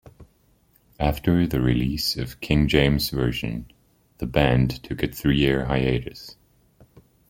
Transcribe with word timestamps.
After 0.99 1.45
the 1.45 1.61
release 1.61 2.17
of 2.17 2.39
"King 2.41 2.67
James 2.67 3.11
Version", 3.11 3.69
the 4.17 4.25
band 4.25 4.81
took 4.83 5.03
a 5.03 5.07
three-year 5.07 5.65
hiatus. 5.65 6.37